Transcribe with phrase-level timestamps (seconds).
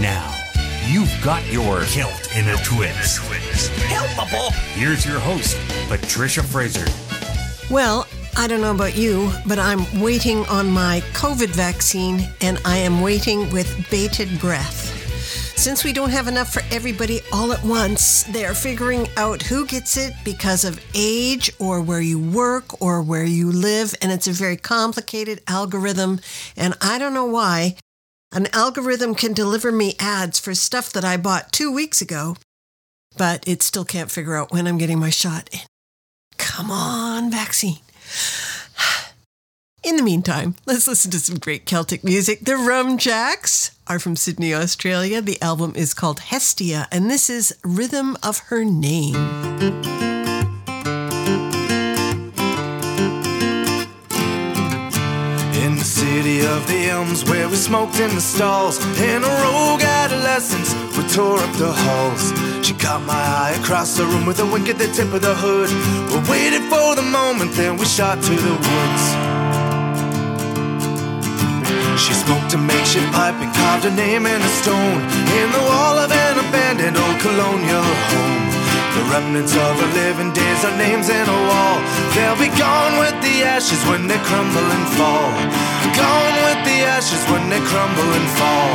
[0.00, 0.34] Now,
[0.86, 3.20] you've got your kilt in a twist.
[3.88, 4.52] Helpable.
[4.74, 5.56] Here's your host,
[5.88, 6.84] Patricia Fraser.
[7.70, 8.06] Well,
[8.36, 13.00] I don't know about you, but I'm waiting on my COVID vaccine and I am
[13.00, 14.92] waiting with bated breath.
[15.58, 19.66] Since we don't have enough for everybody all at once, they are figuring out who
[19.66, 24.28] gets it because of age or where you work or where you live, and it's
[24.28, 26.20] a very complicated algorithm.
[26.56, 27.76] And I don't know why.
[28.36, 32.36] An algorithm can deliver me ads for stuff that I bought two weeks ago,
[33.16, 35.48] but it still can't figure out when I'm getting my shot.
[36.36, 37.78] Come on, vaccine.
[39.82, 42.40] In the meantime, let's listen to some great Celtic music.
[42.40, 45.22] The Rumjacks are from Sydney, Australia.
[45.22, 50.15] The album is called Hestia, and this is Rhythm of Her Name.
[56.46, 58.78] Of the elms where we smoked in the stalls.
[59.00, 62.32] In a rogue adolescence we tore up the halls.
[62.66, 65.34] She caught my eye across the room with a wink at the tip of the
[65.34, 65.70] hood.
[66.10, 69.04] We waited for the moment then we shot to the woods.
[72.02, 75.00] She smoked a makeshift pipe and carved a name in a stone.
[75.40, 78.55] In the wall of an abandoned old colonial home.
[78.96, 81.76] The remnants of her living days are names in a wall.
[82.16, 85.28] They'll be gone with the ashes when they crumble and fall.
[85.92, 88.72] Gone with the ashes when they crumble and fall.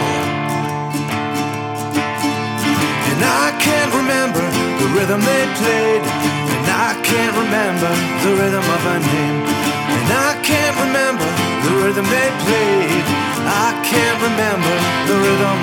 [3.09, 4.45] And I can't remember
[4.78, 6.05] the rhythm they played.
[6.05, 7.89] And I can't remember
[8.22, 9.41] the rhythm of her name.
[9.41, 11.30] And I can't remember
[11.66, 13.06] the rhythm they played.
[13.41, 14.75] I can't remember
[15.09, 15.59] the rhythm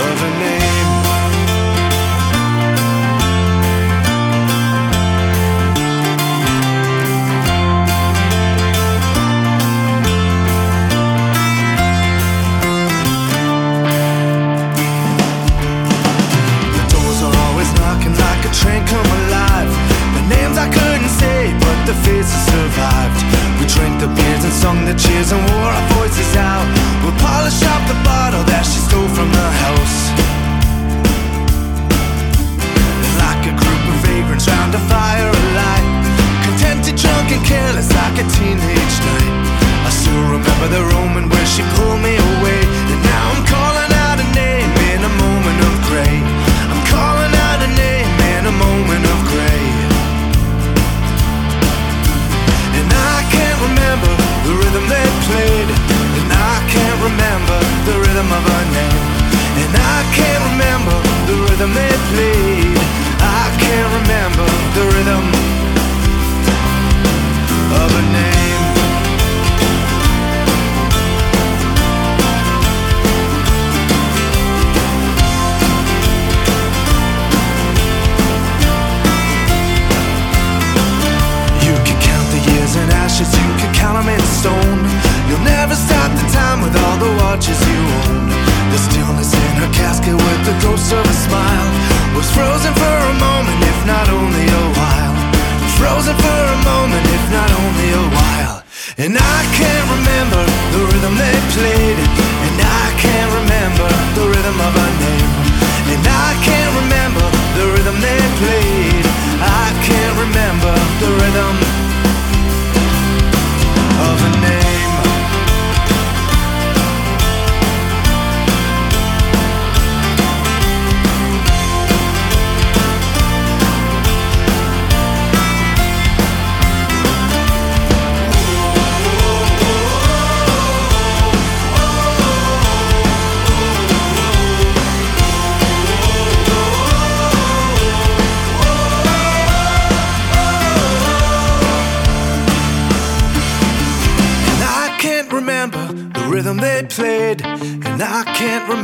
[0.00, 0.85] of a name.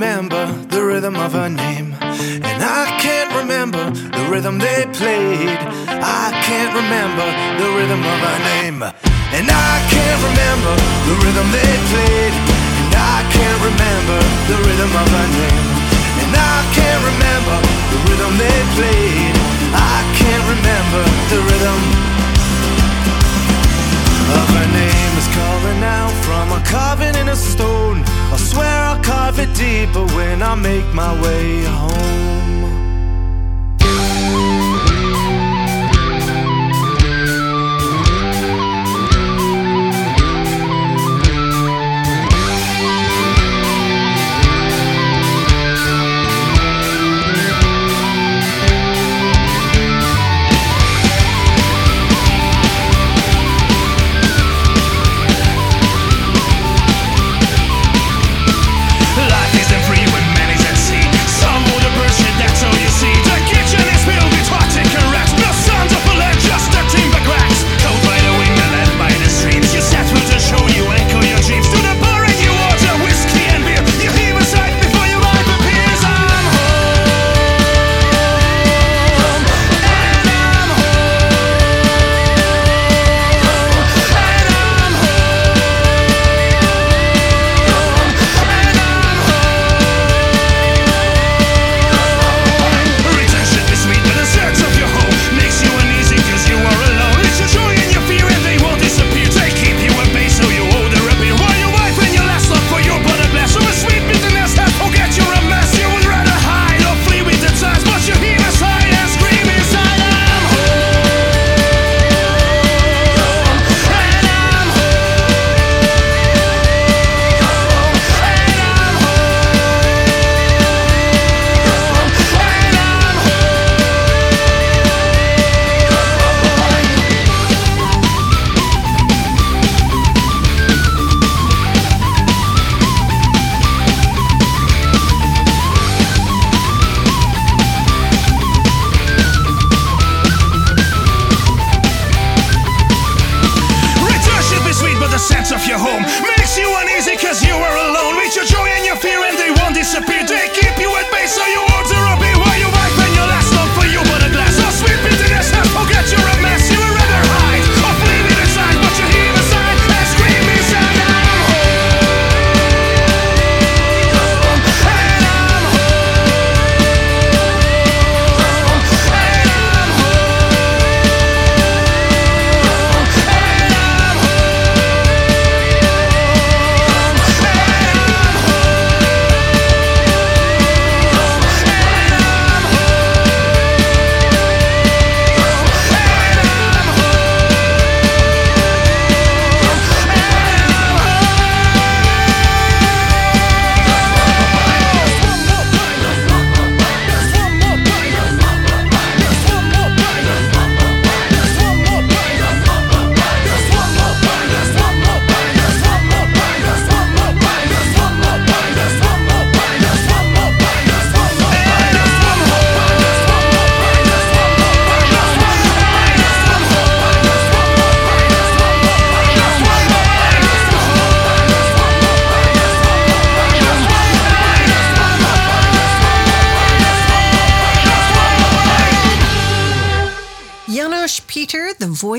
[0.03, 1.95] Remember the rhythm of her name.
[2.03, 5.55] And I can't remember the rhythm they played.
[6.19, 7.23] I can't remember
[7.63, 8.83] the rhythm of her name.
[8.83, 10.75] And I can't remember
[11.07, 12.35] the rhythm they played.
[12.83, 14.19] And I can't remember
[14.51, 15.71] the rhythm of her name.
[16.19, 17.57] And I can't remember
[17.95, 19.35] the rhythm they played.
[19.71, 21.81] I can't remember the rhythm
[24.35, 24.62] of her
[25.23, 28.03] is calling out from a carving in a stone.
[28.35, 32.92] I swear I'll carve it deeper when I make my way home.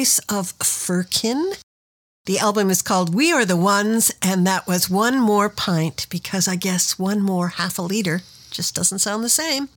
[0.03, 1.53] Voice of Firkin.
[2.25, 6.45] The album is called We Are the Ones, and that was One More Pint because
[6.45, 8.19] I guess one more half a liter
[8.51, 9.69] just doesn't sound the same.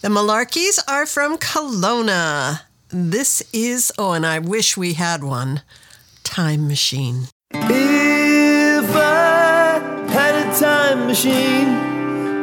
[0.00, 2.62] The Malarkeys are from Kelowna.
[2.88, 5.62] This is, oh, and I wish we had one,
[6.24, 7.28] Time Machine.
[7.52, 9.78] If I
[10.10, 11.68] had a time machine,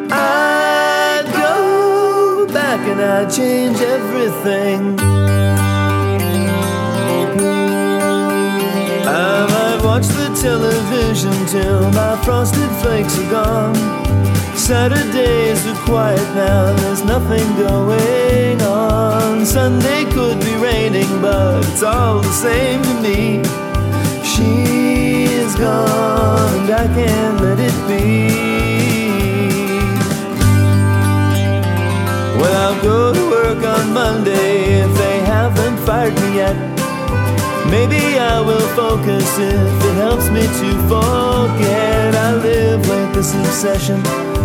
[0.10, 5.16] I'd go back and I'd change everything.
[9.19, 13.75] I might watch the television till my frosted flakes are gone.
[14.55, 19.43] Saturdays are quiet now, there's nothing going on.
[19.43, 23.41] Sunday could be raining, but it's all the same to me.
[24.24, 28.27] She is gone, and I can't let it be.
[32.39, 36.76] Well, I'll go to work on Monday if they haven't fired me yet.
[37.69, 42.15] Maybe I will focus if it helps me to forget.
[42.15, 44.01] I live with this obsession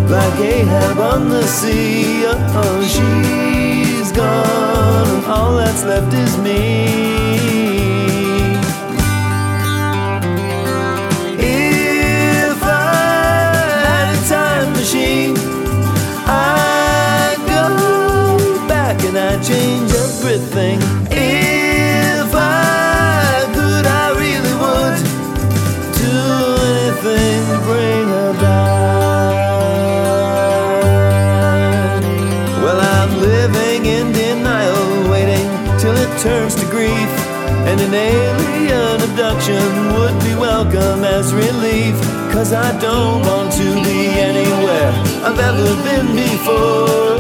[0.09, 2.25] like Ahab on the sea.
[2.27, 7.12] Oh, she's gone, and all that's left is me.
[42.43, 44.91] Cause I don't want to be anywhere
[45.23, 47.12] I've ever been before.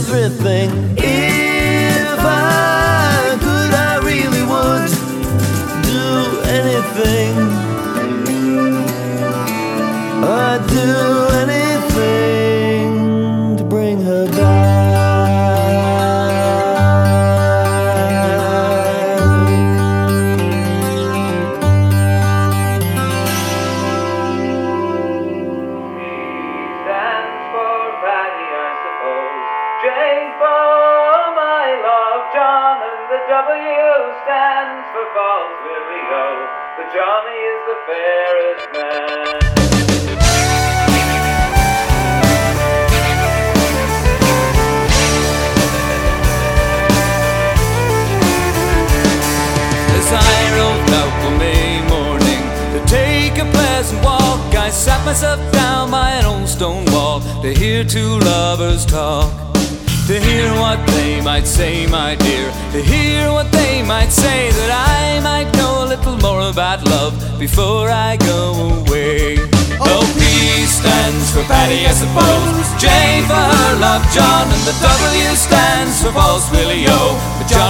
[0.00, 0.99] Everything.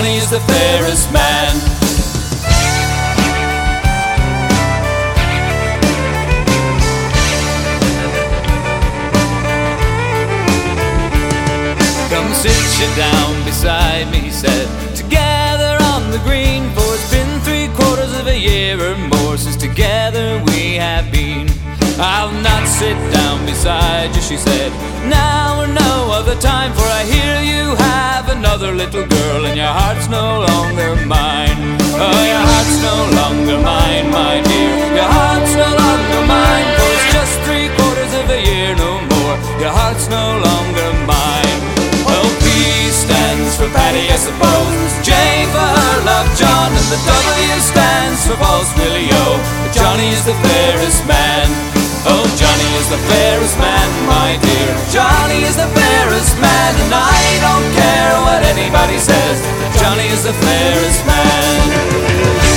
[0.01, 1.61] But Johnny is the fairest man.
[12.09, 14.69] Come sit you down beside me, said.
[14.97, 19.57] Together on the green, for it's been three quarters of a year or more since
[19.57, 21.47] together we have been.
[21.99, 23.20] I'll not sit down
[23.61, 24.73] beside you, she said,
[25.05, 29.69] Now or no other time, for I hear you have another little girl, and your
[29.69, 31.61] heart's no longer mine.
[31.93, 34.97] Oh, your heart's no longer mine, my dear.
[34.97, 39.37] Your heart's no longer mine, for it's just three quarters of a year no more.
[39.61, 41.61] Your heart's no longer mine.
[42.09, 42.49] Well, P
[42.89, 44.89] stands for Paddy, I suppose.
[45.05, 45.13] J
[45.53, 49.37] for her love, John, and the W stands for Paul's Willie O.
[49.37, 51.70] But Johnny's the fairest man.
[52.91, 54.75] The fairest man, my dear.
[54.91, 59.39] Johnny is the fairest man, and I don't care what anybody says.
[59.81, 62.50] Johnny is the fairest man.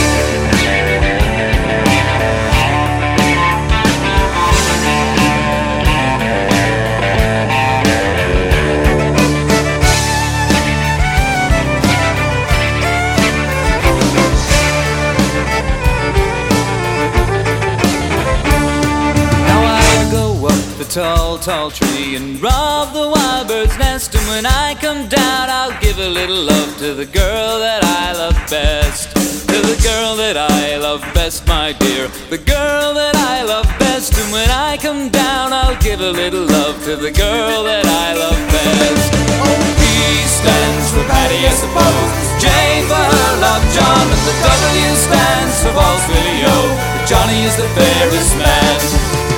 [21.44, 24.16] Tall, tree and rob the wild bird's nest.
[24.16, 28.16] And when I come down, I'll give a little love to the girl that I
[28.16, 29.12] love best.
[29.52, 32.08] To the girl that I love best, my dear.
[32.32, 34.16] The girl that I love best.
[34.16, 38.16] And when I come down, I'll give a little love to the girl that I
[38.16, 39.12] love best.
[39.44, 39.84] Oh, P
[40.24, 42.12] stands for Paddy, I suppose.
[42.40, 42.48] J
[42.88, 44.06] for her love, John.
[44.08, 46.56] And the W stands for False Willie O.
[47.04, 48.80] Johnny is the fairest man.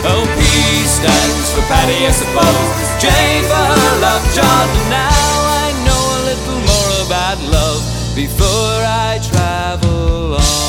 [0.05, 0.44] Oh, P
[0.87, 2.87] stands for Paddy, I suppose.
[3.01, 3.07] J
[3.49, 4.67] for her love, John.
[4.69, 5.09] And now
[5.63, 7.81] I know a little more about love
[8.15, 10.65] before I travel on.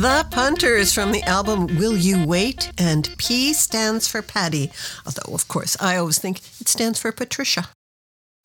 [0.00, 2.70] The Punters from the album Will You Wait?
[2.78, 4.70] And P stands for Paddy.
[5.04, 7.68] Although, of course, I always think it stands for Patricia.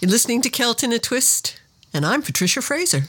[0.02, 1.62] You're listening to Celt in a Twist,
[1.94, 3.04] and I'm Patricia Fraser.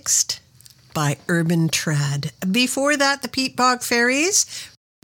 [0.00, 0.40] Remixed
[0.94, 2.30] by Urban Trad.
[2.50, 4.46] Before that, the Peatbog Faeries.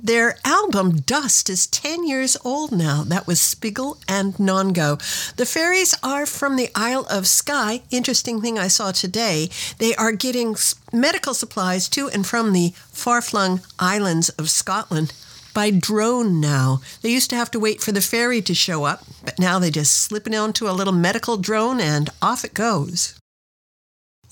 [0.03, 3.03] Their album Dust is 10 years old now.
[3.03, 4.97] That was Spigel and Nongo.
[5.37, 7.83] The Faeries are from the Isle of Skye.
[7.91, 9.51] Interesting thing I saw today.
[9.79, 10.57] They are getting
[10.93, 15.13] medical supplies to and from the far flung islands of Scotland
[15.55, 16.81] by drone now.
[17.03, 19.71] They used to have to wait for the ferry to show up, but now they
[19.71, 23.16] just slip it onto a little medical drone and off it goes.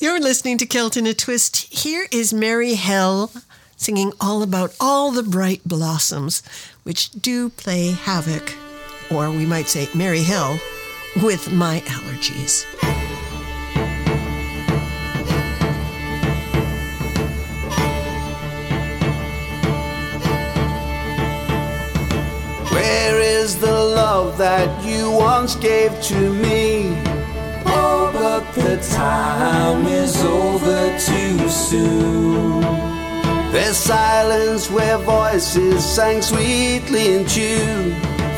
[0.04, 1.56] You're listening to Celt in a Twist.
[1.72, 3.32] Here is Merry Hell
[3.78, 6.42] singing all about all the bright blossoms
[6.82, 8.54] which do play havoc,
[9.10, 10.60] or we might say Mary Hell,
[11.22, 12.66] with my allergies.
[22.70, 27.23] Where is the love that you once gave to me?
[27.66, 32.60] Oh, but the time is over too soon.
[33.52, 37.94] There's silence where voices sang sweetly in tune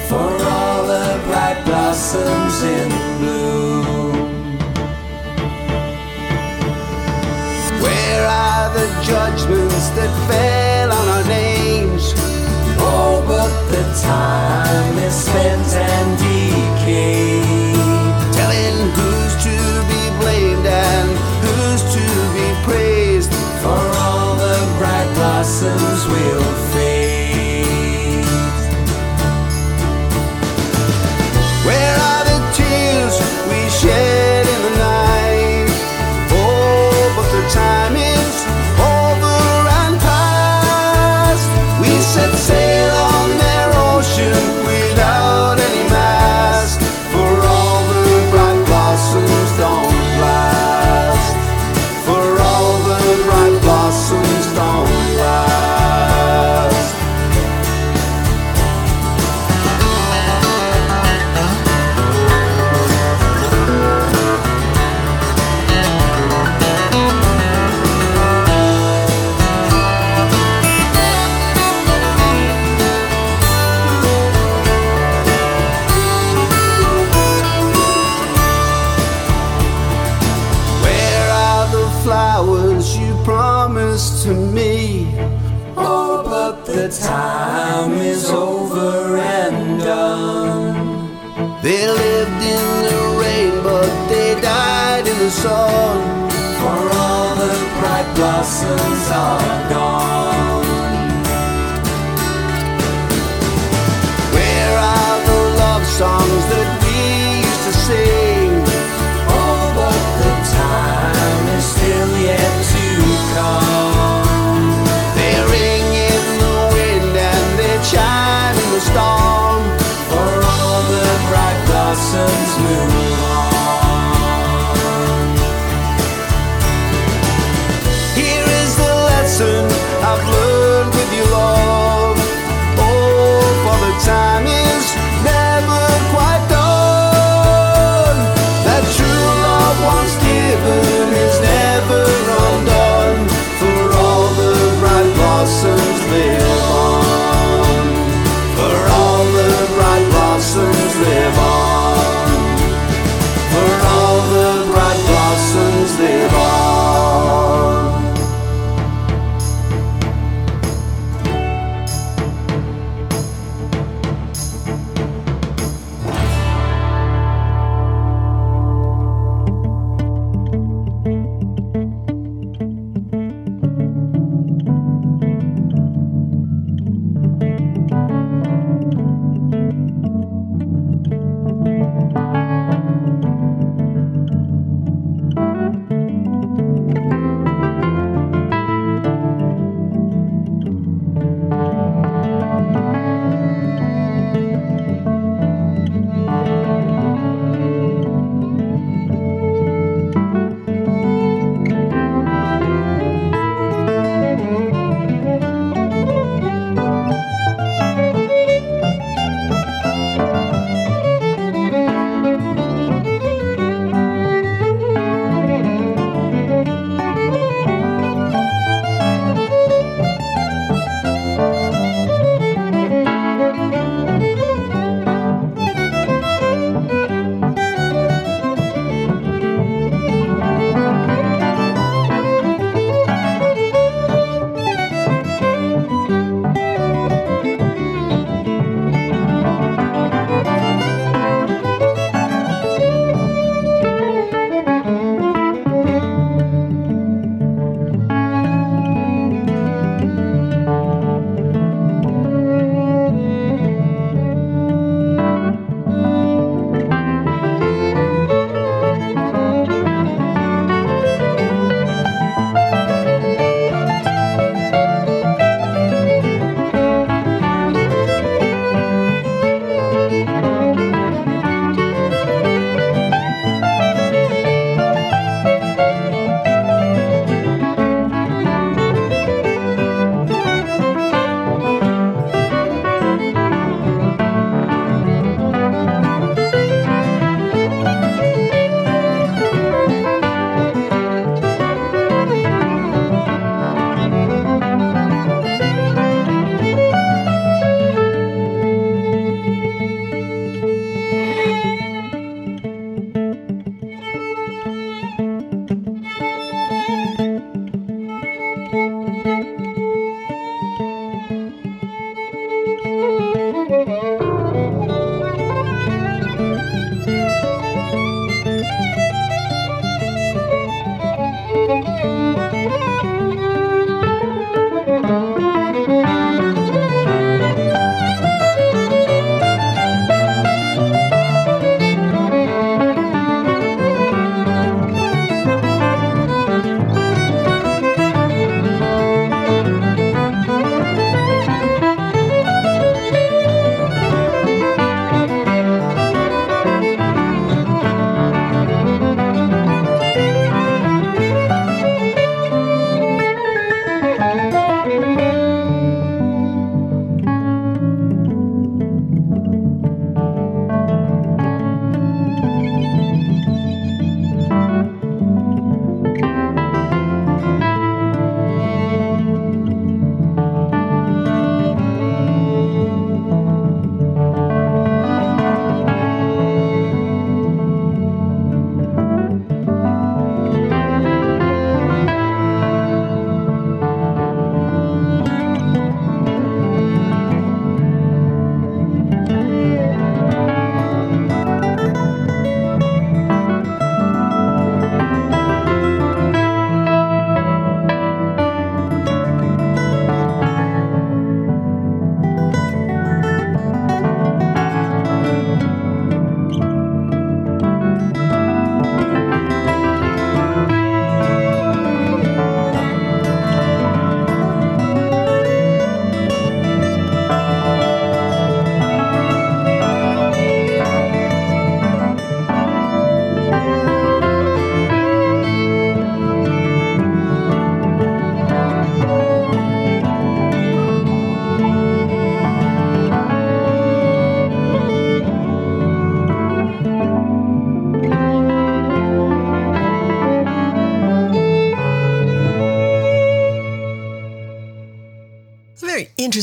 [0.08, 4.58] for all the bright blossoms in bloom.
[7.82, 12.12] Where are the judgments that fell on our names?
[12.78, 17.36] Oh, but the time is spent and decayed.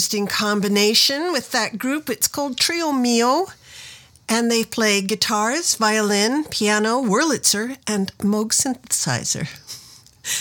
[0.03, 2.09] Interesting combination with that group.
[2.09, 3.45] It's called Trio Mio,
[4.27, 9.47] and they play guitars, violin, piano, Wurlitzer, and Moog synthesizer.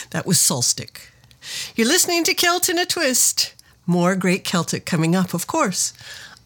[0.11, 1.13] That was Solstik.
[1.77, 3.55] You're listening to Celt in a Twist.
[3.87, 5.93] More great Celtic coming up, of course.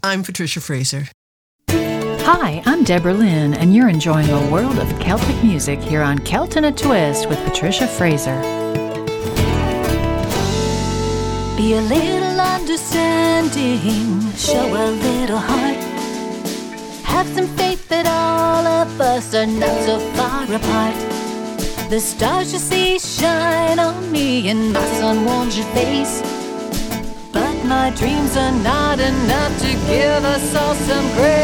[0.03, 1.09] I'm Patricia Fraser.
[1.71, 6.59] Hi, I'm Debra Lyn, and you're enjoying a world of Celtic music here on Celt
[6.59, 8.39] in a Twist with Patricia Fraser.
[11.57, 12.26] Be a little
[12.69, 15.77] understanding, show a little heart.
[17.05, 20.97] Have some faith that all of us are not so far apart.
[21.91, 26.23] The stars you see shine on me, and my sun warms your face.
[27.33, 31.39] But my dreams are not enough to give us all some grace.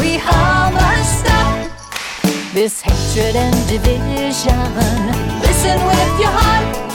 [0.00, 1.68] We all must stop
[2.54, 4.72] this hatred and division.
[5.44, 6.89] Listen with your heart,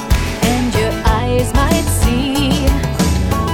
[1.36, 2.62] eyes might see.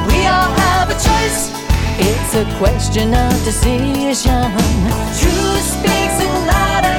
[0.07, 1.51] We all have a choice.
[1.97, 4.51] It's a question of decision.
[5.19, 6.17] Truth speaks
[6.51, 6.97] louder,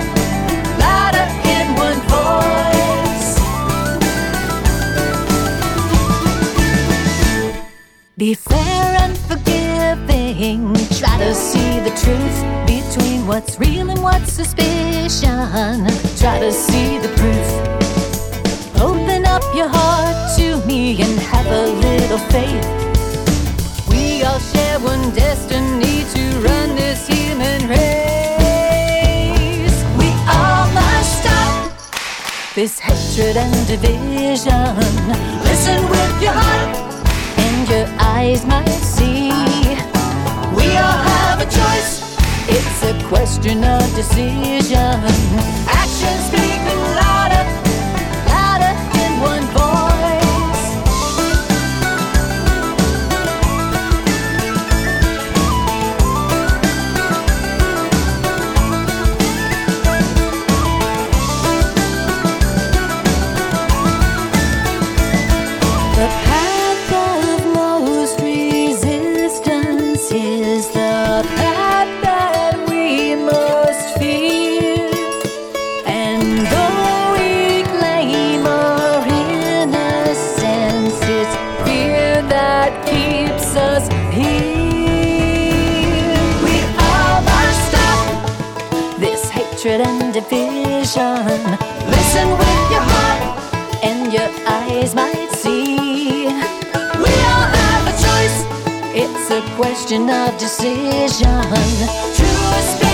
[0.78, 3.30] louder in one voice.
[8.16, 10.74] Be fair and forgiving.
[10.98, 15.86] Try to see the truth between what's real and what's suspicion.
[16.18, 17.81] Try to see the proof.
[19.32, 22.66] Up your heart to me and have a little faith.
[23.88, 27.84] We all share one destiny to run this human race.
[29.96, 31.72] We all must stop
[32.54, 34.76] this hatred and division.
[35.48, 36.76] Listen with your heart,
[37.38, 39.30] and your eyes might see.
[40.58, 42.02] We all have a choice.
[42.48, 45.00] It's a question of decision.
[45.80, 46.81] Actions speaking
[82.62, 83.84] that keeps us
[84.14, 84.54] here.
[86.46, 88.06] We must stop
[89.00, 91.26] this hatred and division.
[91.94, 93.22] Listen with your heart,
[93.82, 96.26] and your eyes might see.
[97.02, 98.38] We all have a choice.
[98.94, 101.42] It's a question of decision.
[102.14, 102.91] Truth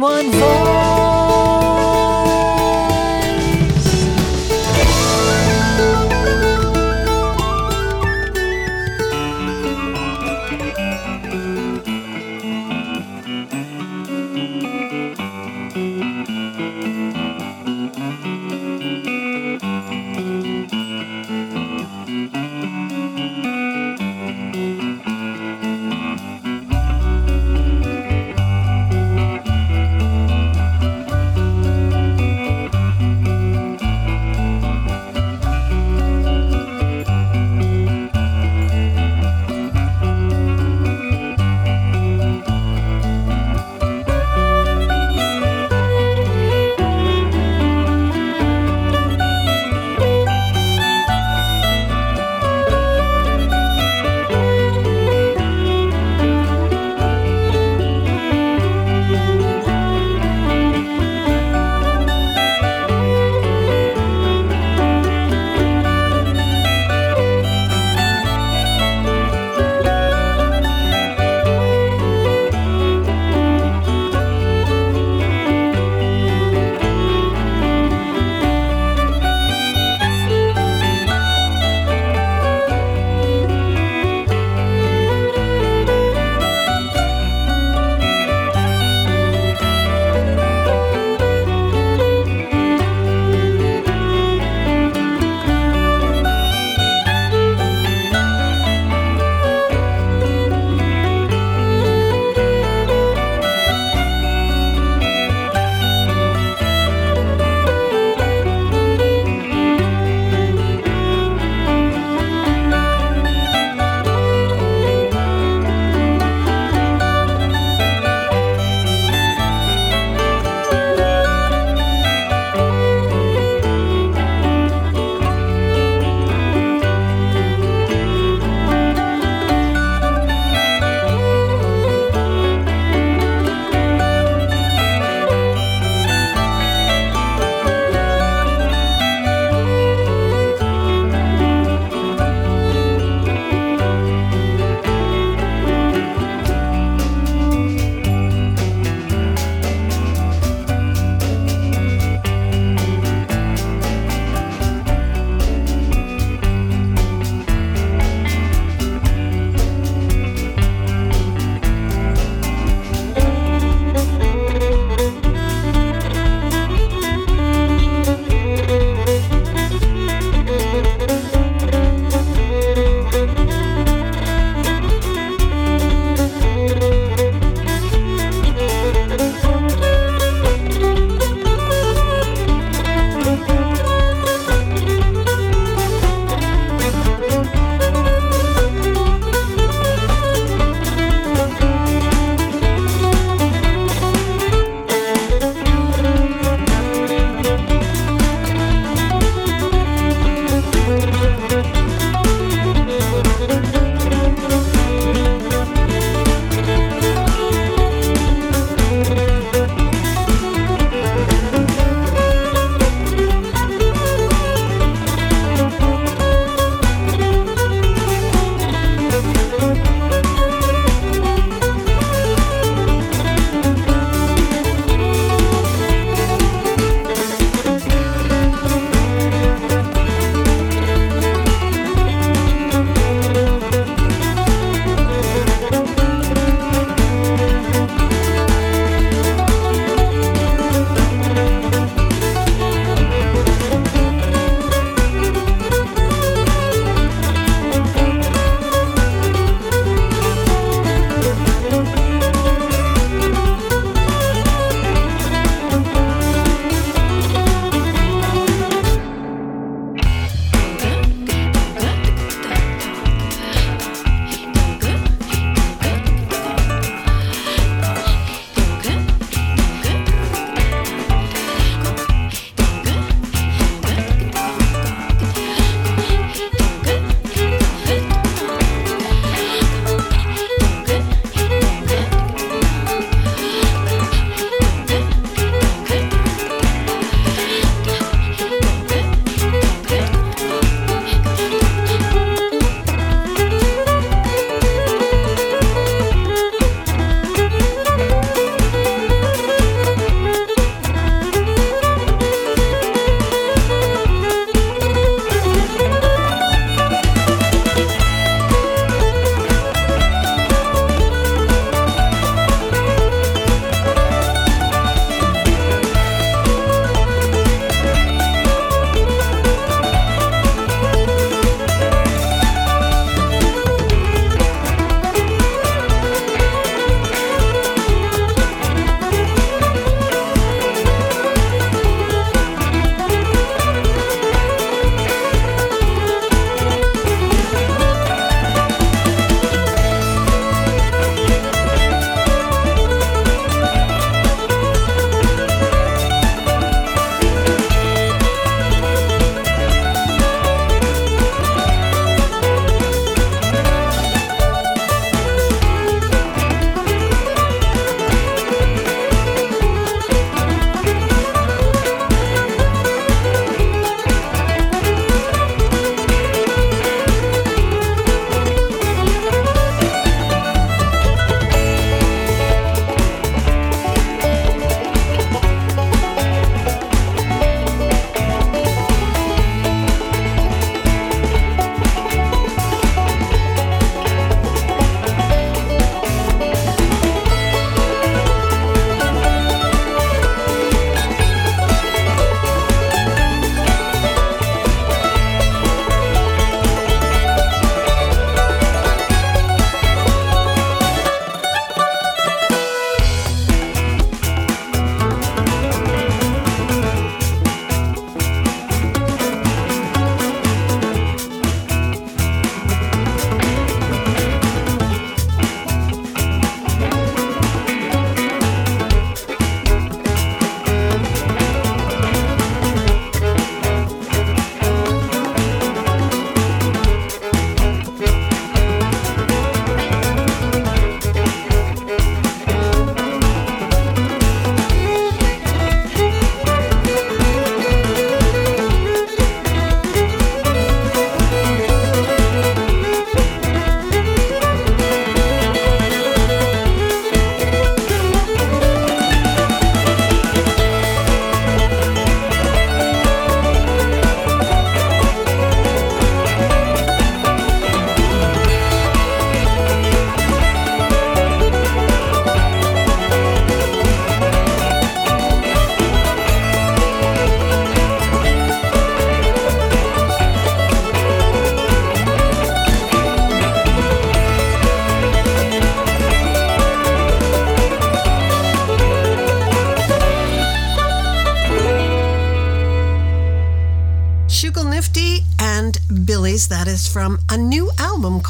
[0.00, 0.39] one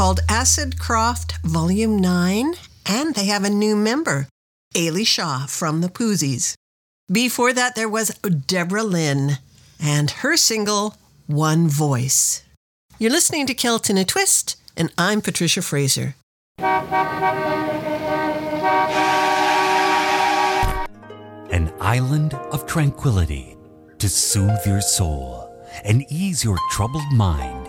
[0.00, 2.54] called Acid Croft Volume 9.
[2.86, 4.28] And they have a new member,
[4.74, 6.54] Eilidh Shaw from the Poozies.
[7.12, 8.08] Before that, there was
[8.46, 9.36] Debra Lyn
[9.78, 10.96] and her single,
[11.26, 12.42] One Voice.
[12.98, 16.14] You're listening to Celt in a Twist, and I'm Patricia Fraser.
[21.50, 23.54] An island of tranquility
[23.98, 27.59] to soothe your soul and ease your troubled mind.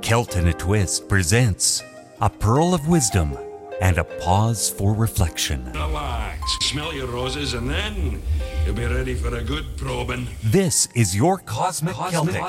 [0.00, 1.82] Celt in a Twist presents
[2.20, 3.36] a pearl of wisdom
[3.80, 5.72] and a pause for reflection.
[5.72, 8.22] Relax, smell your roses, and then
[8.64, 10.28] you'll be ready for a good probing.
[10.44, 12.42] This is your Cosmic, Celtic,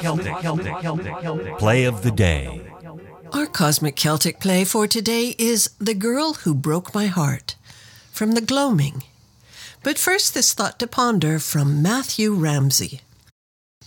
[1.58, 2.62] play of the day.
[3.34, 7.56] Our Cosmic Celtic play for today is The Girl Who Broke My Heart
[8.12, 9.04] from The Gloaming.
[9.84, 13.02] But first, this thought to ponder from Matthew Ramsey.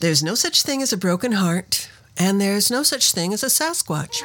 [0.00, 1.88] There's no such thing as a broken heart,
[2.21, 4.23] and there's no such thing as a Sasquatch.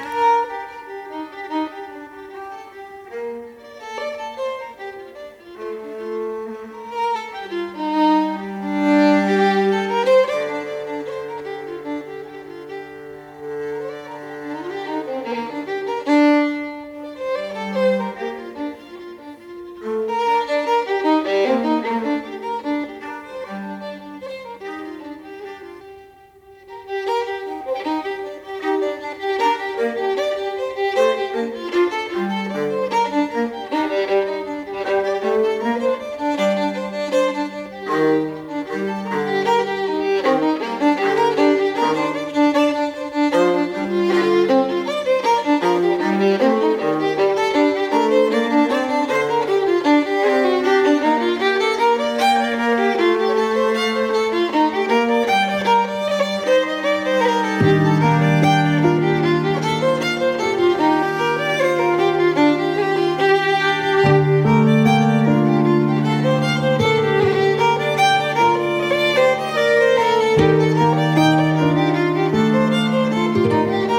[73.66, 73.95] The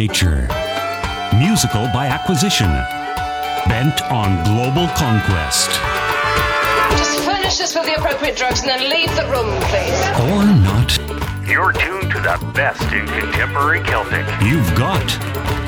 [0.00, 0.48] nature,
[1.38, 2.70] musical by acquisition,
[3.68, 5.68] bent on global conquest.
[6.96, 10.00] Just furnish us with the appropriate drugs and then leave the room, please.
[10.32, 10.96] Or not,
[11.46, 14.24] You're tuned to the best in contemporary Celtic.
[14.42, 15.04] you've got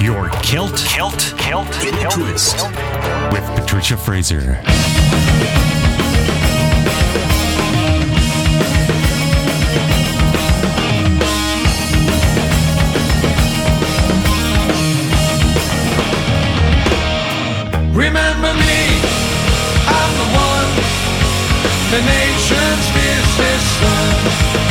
[0.01, 2.57] your Celt Celt, Celt, in a twist.
[3.35, 4.59] with Patricia Fraser.
[24.31, 24.61] Son.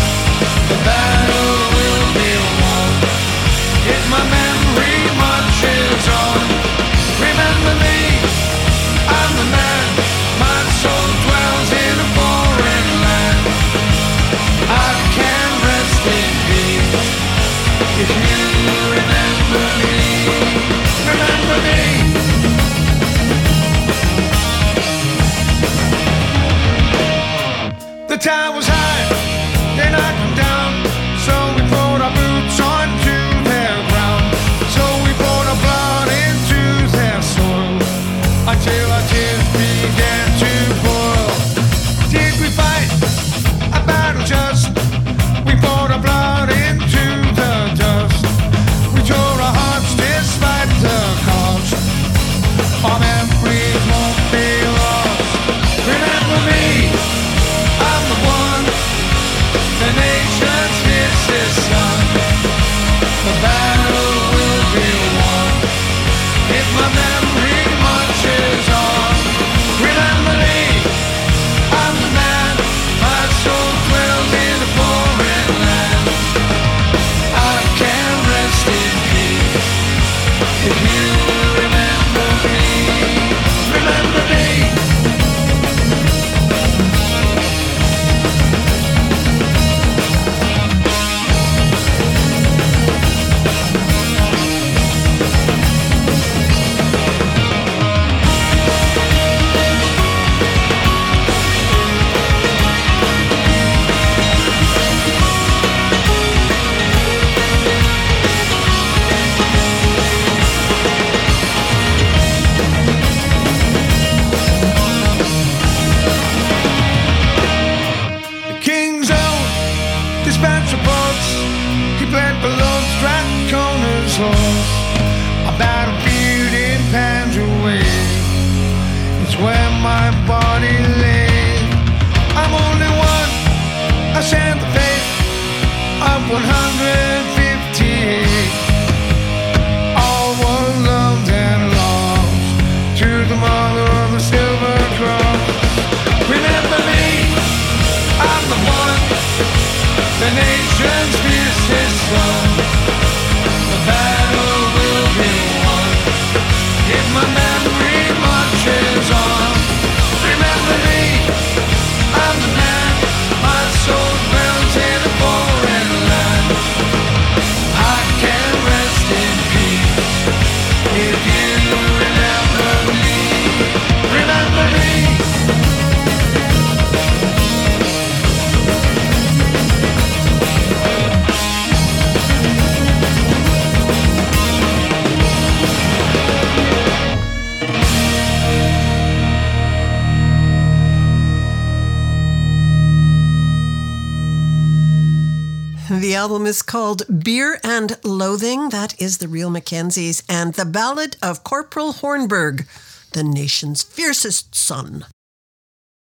[196.22, 198.70] Album is called Beer and Loathing.
[198.70, 200.22] That is the Real McKenzies.
[200.30, 202.68] And The Ballad of Corporal Hornburg,
[203.14, 205.08] the nation's fiercest son.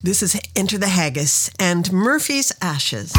[0.02, 3.14] This is Enter the Haggis and Murphy's Ashes.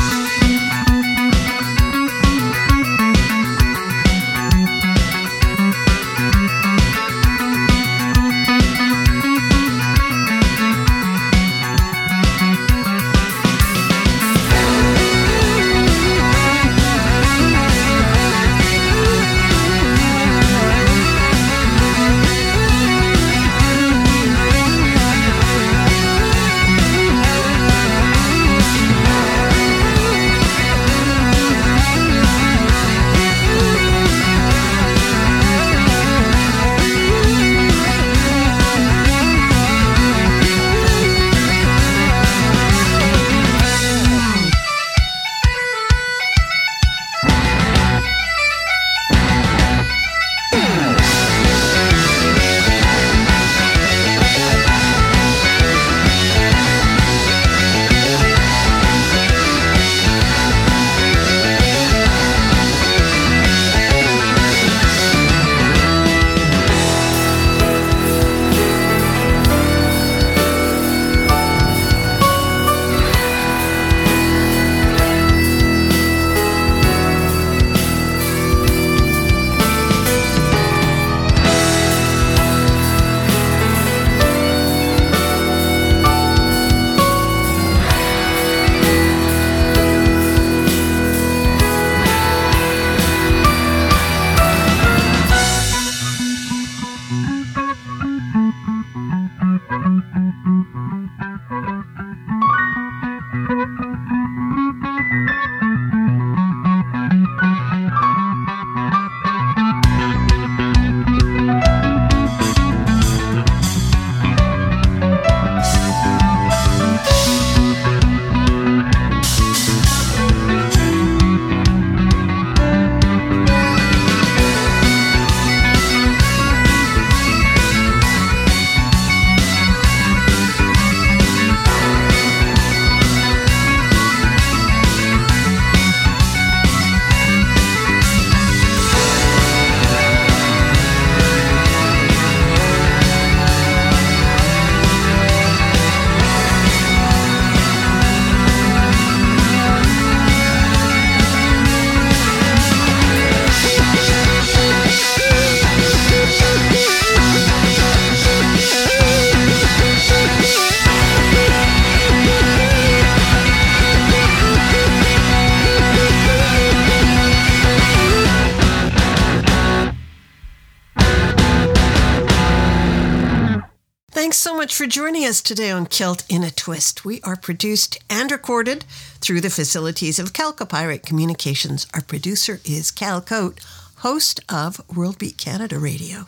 [174.75, 177.05] For joining us today on Celt in a Twist.
[177.05, 178.83] We are produced and recorded
[179.21, 181.87] through the facilities of Calcopyrate Communications.
[181.93, 183.59] Our producer is Cal Koat,
[183.99, 186.27] host of World Beat Canada Radio.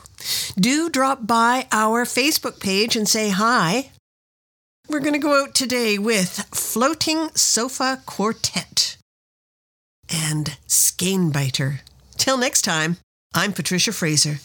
[0.58, 3.92] Do drop by our Facebook page and say hi.
[4.88, 8.96] We're going to go out today with Floating Sofa Quartet
[10.08, 11.80] and Skanebiter.
[12.16, 12.96] Till next time,
[13.34, 14.40] I'm Patricia Fraser.